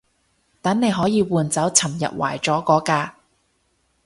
[0.63, 3.17] 等你可以換走尋日壞咗嗰架